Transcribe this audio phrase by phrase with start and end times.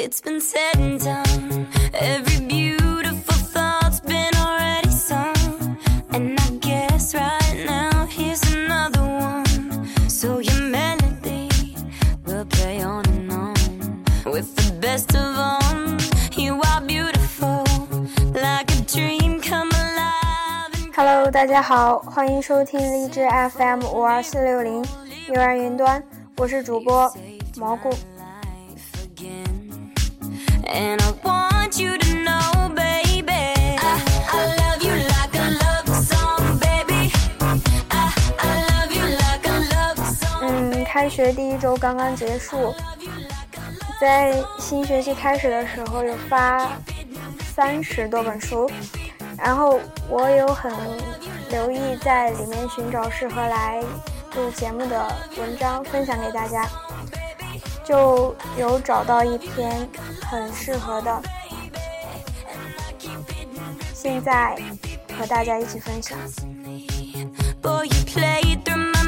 [0.00, 1.66] It's been said and done.
[1.92, 5.76] Every beautiful thought's been already sung.
[6.10, 9.88] And I guess right now here's another one.
[10.08, 11.48] So your melody
[12.24, 13.54] will play on and on.
[14.24, 15.98] With the best of them,
[16.36, 17.64] you are beautiful.
[18.32, 20.70] Like a dream come alive.
[20.74, 24.84] and Hello，大家好，欢迎收听荔枝 FM 五二四六零
[25.34, 26.00] 幼儿云端，
[26.36, 27.12] 我是主播
[27.56, 27.90] 蘑菇。
[30.70, 30.98] 嗯，
[40.84, 42.74] 开学第一周刚刚结束，
[44.00, 46.68] 在新学期开始的时候有发
[47.54, 48.70] 三十多本书，
[49.36, 50.72] 然后我有很
[51.50, 53.82] 留意在里面寻找适合来
[54.34, 55.06] 录节目的
[55.38, 56.68] 文章分享给大家，
[57.88, 59.88] 就有找到一篇
[60.20, 61.22] 很适合的，
[63.94, 64.54] 现在
[65.18, 66.18] 和大家一起分享。
[67.62, 68.98] Boy, you play through my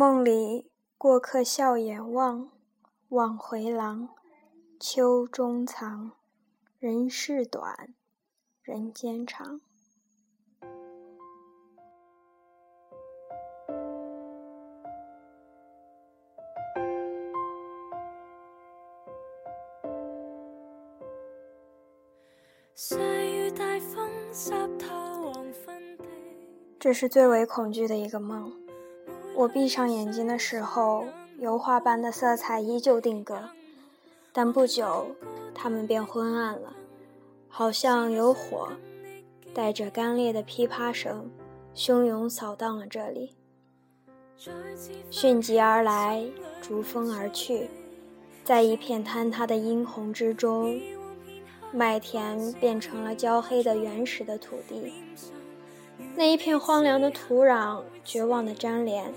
[0.00, 2.48] 梦里过客笑眼望，
[3.10, 4.08] 望回廊，
[4.80, 6.12] 秋中藏。
[6.78, 7.92] 人世短，
[8.62, 9.60] 人间长。
[26.78, 28.59] 这是最为恐惧的一个梦。
[29.40, 31.06] 我闭上眼睛的时候，
[31.38, 33.48] 油画般的色彩依旧定格，
[34.34, 35.16] 但不久，
[35.54, 36.74] 它们便昏暗了，
[37.48, 38.68] 好像有火，
[39.54, 41.30] 带着干裂的噼啪声，
[41.74, 43.34] 汹涌扫荡了这里。
[45.10, 46.22] 迅疾而来，
[46.60, 47.70] 逐风而去，
[48.44, 50.78] 在一片坍塌的殷红之中，
[51.72, 54.92] 麦田变成了焦黑的原始的土地。
[56.16, 59.12] 那一片荒凉的土壤，绝望的粘连，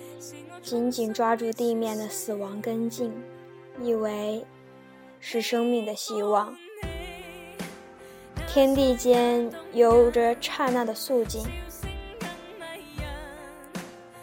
[0.62, 3.12] 紧紧抓住地面的死亡根茎，
[3.82, 4.46] 以为
[5.20, 6.56] 是生命的希望。
[8.48, 11.44] 天地间有着刹那的肃静，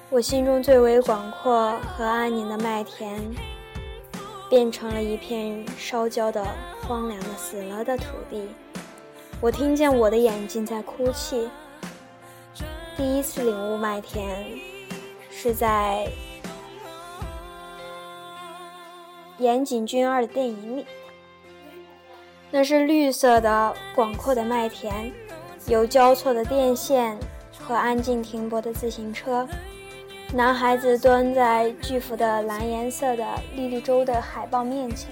[0.09, 3.20] 我心中最为广阔和安宁的麦田，
[4.48, 6.47] 变成了一片烧焦的、
[6.82, 8.48] 荒凉的、死了的土地。
[9.41, 11.48] 我听见我的眼睛在哭泣。
[13.00, 14.47] 第一次领悟麦田，
[15.31, 16.06] 是在
[19.38, 20.84] 岩井俊二的电影里。
[22.50, 25.10] 那是绿色的、广阔的麦田，
[25.66, 27.19] 有交错的电线
[27.59, 29.49] 和安静停泊的自行车。
[30.34, 35.09] 男孩子蹲在巨幅的蓝颜色的莉莉周的海报面前，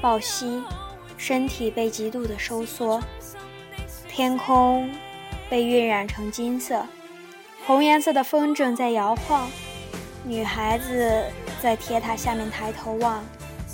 [0.00, 0.62] 抱膝，
[1.16, 3.02] 身体被极度的收缩。
[4.06, 4.88] 天空
[5.50, 6.86] 被晕染成金色。
[7.66, 9.50] 红颜色的风筝在摇晃，
[10.22, 11.24] 女孩子
[11.60, 13.24] 在铁塔下面抬头望，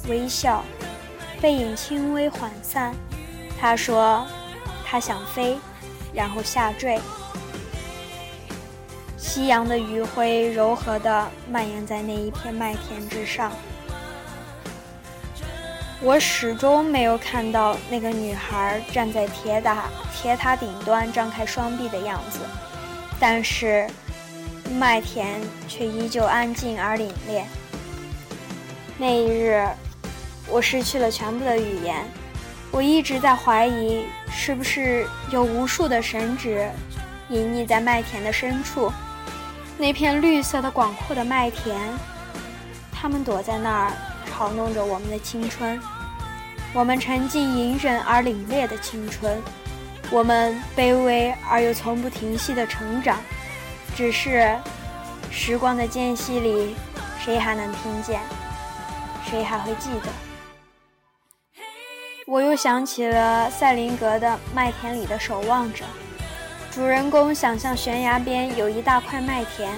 [0.08, 0.64] 微笑，
[1.42, 2.94] 背影轻微缓散。
[3.60, 4.26] 她说
[4.82, 5.58] ：“她想飞，
[6.14, 6.98] 然后下坠。”
[9.18, 13.52] 夕阳的余晖柔和地蔓延在那一片麦田之上。
[16.00, 22.40] 我始终没有看到那个女孩站在铁塔铁塔顶端张开双臂的样子。
[23.22, 23.86] 但是，
[24.80, 27.44] 麦田却依旧安静而凛冽。
[28.98, 29.64] 那一日，
[30.48, 32.04] 我失去了全部的语言。
[32.72, 36.68] 我一直在怀疑，是不是有无数的神祇
[37.28, 38.92] 隐匿在麦田的深处，
[39.78, 41.78] 那片绿色的广阔的麦田，
[42.90, 43.92] 他们躲在那儿
[44.28, 45.80] 嘲弄着我们的青春，
[46.74, 49.40] 我们沉浸隐忍而凛冽的青春。
[50.12, 53.16] 我们卑微而又从不停息的成长，
[53.96, 54.54] 只是
[55.30, 56.76] 时光的间隙里，
[57.18, 58.20] 谁还能听见？
[59.24, 61.54] 谁还会记得？
[62.26, 65.82] 我又想起了赛林格的《麦田里的守望者》，
[66.74, 69.72] 主人公想象悬崖边有一大块麦田，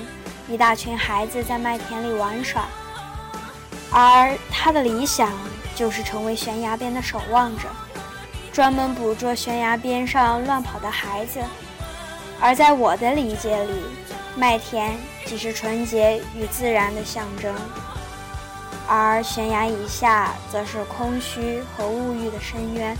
[0.48, 2.66] 一大群孩子在麦田里玩耍，
[3.92, 5.30] 而他的理想
[5.76, 7.68] 就是成为悬崖边的守望者。
[8.54, 11.40] 专门捕捉悬崖边上乱跑的孩子，
[12.40, 13.72] 而在我的理解里，
[14.36, 14.96] 麦田
[15.26, 17.52] 既是纯洁与自然的象征，
[18.86, 22.96] 而悬崖以下则是空虚和物欲的深渊。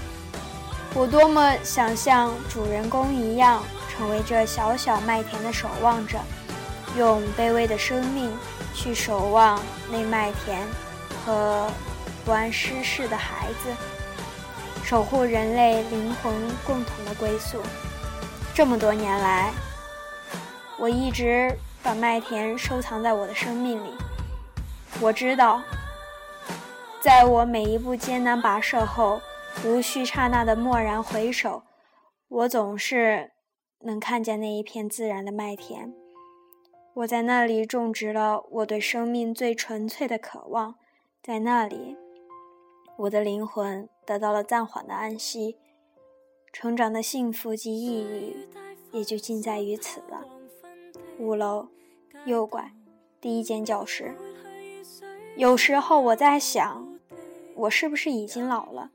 [0.93, 3.63] 我多么想像主人公一样，
[3.95, 6.19] 成为这小小麦田的守望者，
[6.99, 8.37] 用卑微的生命
[8.75, 10.59] 去守望那麦田
[11.25, 11.71] 和
[12.25, 13.71] 不谙世事的孩子，
[14.85, 16.31] 守护人类灵魂
[16.67, 17.59] 共同的归宿。
[18.55, 19.51] 这么多年来，
[20.79, 23.89] 我一直把麦田收藏在我的生命里。
[25.01, 25.63] 我知道，
[27.01, 29.23] 在我每一步艰难跋涉后，
[29.65, 31.63] 无需刹那的蓦然回首，
[32.29, 33.33] 我总是
[33.81, 35.95] 能看见那一片自然的麦田。
[36.97, 40.75] 我在那里种植了我对生命最纯粹的渴望，
[41.23, 41.97] 在那里，
[42.97, 45.57] 我的灵魂得到了暂缓的安息。
[46.53, 48.37] 成长的幸福及意义，
[48.93, 50.25] 也就尽在于此了。
[51.19, 51.69] 五楼，
[52.25, 52.73] 右拐，
[53.21, 54.15] 第一间教室。
[55.37, 56.89] 有时候我在想，
[57.57, 58.93] 我是不是已经老了？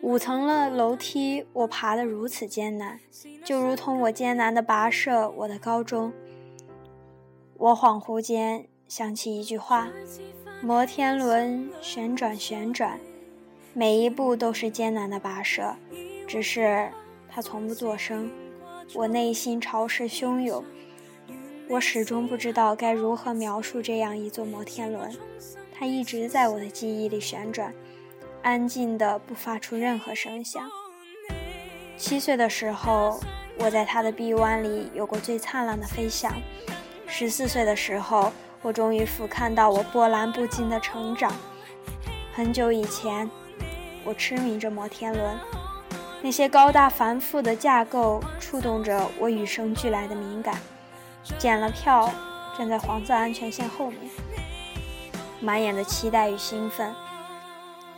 [0.00, 2.98] 五层的楼梯，我爬得如此艰难，
[3.44, 6.12] 就如同我艰难地跋涉我的高中。
[7.58, 9.88] 我恍惚间想起一句话：
[10.62, 12.98] 摩天轮旋转旋转，
[13.78, 15.72] 每一步都是艰难的跋涉。
[16.26, 16.90] 只是
[17.28, 18.28] 它从不作声，
[18.92, 20.64] 我内心潮湿汹涌，
[21.68, 25.16] 我始终不知道该如何描述这样一座摩天轮。
[25.72, 27.72] 它一直在我的记忆里旋转，
[28.42, 30.68] 安静的不发出任何声响。
[31.96, 33.20] 七岁的时候，
[33.60, 36.34] 我在它的臂弯里有过最灿烂的飞翔。
[37.06, 41.32] 十四岁的时候，我终于俯瞰到我波澜不惊的成长。
[42.34, 43.30] 很久以前，
[44.08, 45.38] 我痴迷着摩天轮。
[46.22, 50.58] 那些高大繁复的架构触动着我与生俱来的敏感。
[51.36, 52.10] 检了票，
[52.56, 54.00] 站在黄色安全线后面，
[55.40, 56.90] 满眼的期待与兴奋。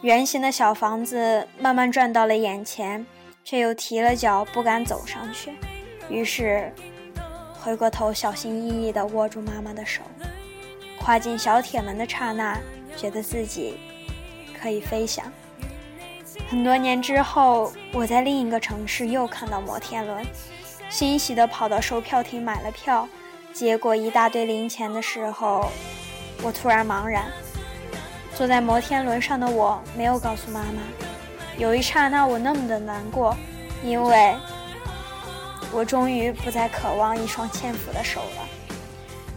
[0.00, 3.06] 圆形的小房子慢慢转到了眼前，
[3.44, 5.52] 却又提了脚，不敢走上去。
[6.08, 6.72] 于是，
[7.60, 10.02] 回过头，小心翼翼地握住妈妈的手。
[10.98, 12.58] 跨进小铁门的刹那，
[12.96, 13.78] 觉得自己
[14.60, 15.24] 可以飞翔。
[16.50, 20.26] 很多年之后，我在另一个城市又看到摩天轮，
[20.88, 23.08] 欣喜地跑到售票厅买了票，
[23.52, 25.70] 结果一大堆零钱的时候，
[26.42, 27.30] 我突然茫然。
[28.34, 30.82] 坐在摩天轮上的我没有告诉妈妈，
[31.56, 33.36] 有一刹那我那么的难过，
[33.84, 34.34] 因为
[35.70, 38.48] 我终于不再渴望一双纤夫的手了。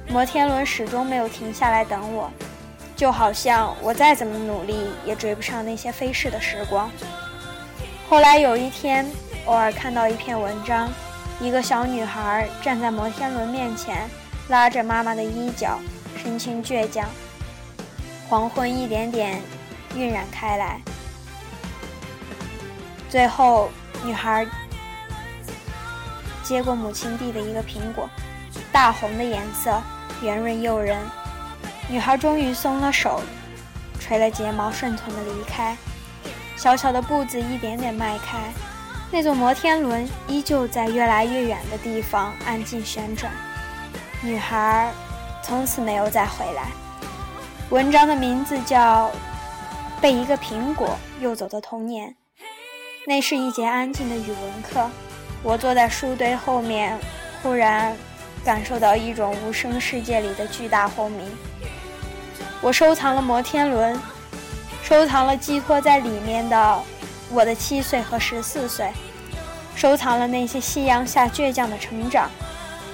[0.10, 2.32] 摩天轮始终没有停下来等我。
[2.96, 6.90] 就好像我再怎么努力也追不上那些飞逝的时光。
[8.10, 9.06] 后来有一天，
[9.46, 10.90] 偶尔看到一篇文章，
[11.40, 14.08] 一个小女孩站在摩天轮面前，
[14.50, 15.80] 拉着妈妈的衣角，
[16.22, 17.10] 神情倔强。
[18.30, 19.42] 黄昏一点点
[19.96, 20.80] 晕染开来，
[23.10, 23.70] 最后
[24.04, 24.46] 女孩
[26.44, 28.10] 接过母亲递的一个苹果，
[28.72, 29.82] 大红的颜色，
[30.22, 30.98] 圆润诱人。
[31.90, 33.22] 女孩终于松了手，
[34.00, 35.76] 垂了睫毛，顺从地离开。
[36.56, 38.38] 小小的步子一点点迈开，
[39.12, 43.32] 那座摩天轮依旧在越来越远的地方安静旋转。
[44.22, 44.92] 女孩
[45.44, 46.68] 从此没有再回来。
[47.70, 49.08] 文章的名字叫
[50.02, 52.10] 《被一个苹果诱走的童年》。
[53.06, 54.90] 那是一节安静的语文课，
[55.44, 56.98] 我坐在书堆后面，
[57.42, 57.94] 忽然
[58.46, 61.30] 感受到一种无声世界里的巨大轰鸣。
[62.64, 64.00] 我收藏了摩天轮，
[64.82, 66.80] 收藏了寄托在里面的
[67.30, 68.90] 我的七岁和十四岁，
[69.76, 72.32] 收藏了那些夕阳下倔强的成长，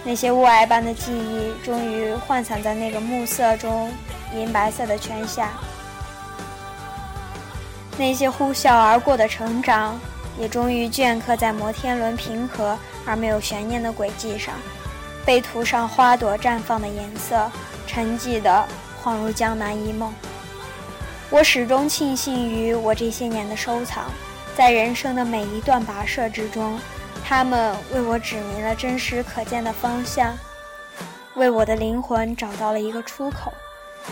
[0.03, 3.91] 那些雾霭般的记忆终于涣散在那个暮色中
[4.35, 5.49] 银白色的泉下，
[7.95, 9.99] 那些呼啸而过的成长
[10.39, 14.55] 也终于镌刻在摩天轮平和而没有悬念的轨迹上，
[15.23, 17.51] 被涂上花朵绽放的颜色，
[17.85, 18.67] 沉寂的。
[19.03, 20.13] 恍如江南一梦，
[21.29, 24.11] 我始终庆幸于我这些年的收藏，
[24.55, 26.77] 在人生的每一段跋涉之中，
[27.23, 30.37] 他们为我指明了真实可见的方向，
[31.35, 33.53] 为我的灵魂找到了一个出口，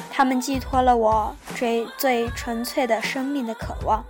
[0.10, 4.06] 他们寄托了我最最纯粹的生命的渴望，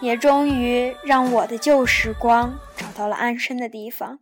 [0.00, 4.18] 也终于让我的旧时光找到了安身的地方。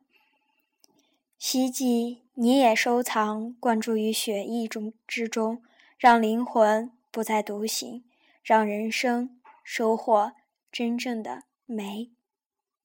[1.39, 5.63] 希冀你也收藏，灌注于血液中之中。
[6.00, 8.04] 让灵魂不再独行，
[8.42, 10.33] 让人生收获
[10.73, 12.12] 真正的美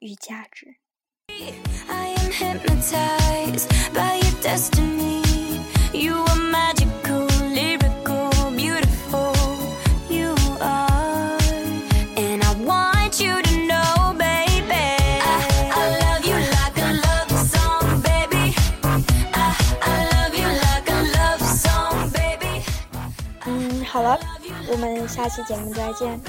[0.00, 0.76] 与价值。
[1.88, 2.26] I am.
[23.96, 24.20] 好了，
[24.68, 26.20] 我们下期节目再见。